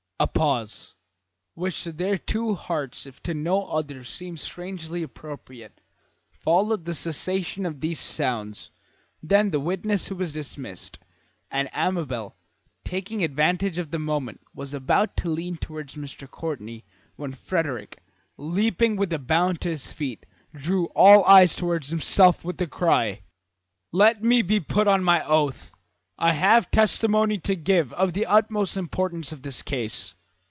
A 0.21 0.27
pause, 0.27 0.93
which 1.55 1.81
to 1.83 1.91
their 1.91 2.15
two 2.15 2.53
hearts 2.53 3.07
if 3.07 3.23
to 3.23 3.33
no 3.33 3.65
others 3.65 4.07
seemed 4.11 4.39
strangely 4.39 5.01
appropriate, 5.01 5.81
followed 6.29 6.85
the 6.85 6.93
cessation 6.93 7.65
of 7.65 7.79
these 7.81 7.99
sounds, 7.99 8.69
then 9.23 9.49
the 9.49 9.59
witness 9.59 10.11
was 10.11 10.31
dismissed, 10.31 10.99
and 11.49 11.69
Amabel, 11.73 12.35
taking 12.85 13.23
advantage 13.23 13.79
of 13.79 13.89
the 13.89 13.97
movement, 13.97 14.41
was 14.53 14.75
about 14.75 15.17
to 15.17 15.27
lean 15.27 15.57
toward 15.57 15.89
Mr. 15.93 16.29
Courtney, 16.29 16.85
when 17.15 17.31
Frederick, 17.33 17.97
leaping 18.37 18.95
with 18.97 19.11
a 19.11 19.17
bound 19.17 19.59
to 19.61 19.69
his 19.69 19.91
feet, 19.91 20.27
drew 20.53 20.85
all 20.89 21.25
eyes 21.25 21.55
towards 21.55 21.89
himself 21.89 22.45
with 22.45 22.59
the 22.59 22.67
cry: 22.67 23.23
"Let 23.91 24.23
me 24.23 24.43
be 24.43 24.59
put 24.59 24.87
on 24.87 25.03
my 25.03 25.25
oath. 25.25 25.73
I 26.19 26.33
have 26.33 26.69
testimony 26.69 27.39
to 27.39 27.55
give 27.55 27.93
of 27.93 28.13
the 28.13 28.27
utmost 28.27 28.77
importance 28.77 29.33
in 29.33 29.41
this 29.41 29.63
case." 29.63 30.13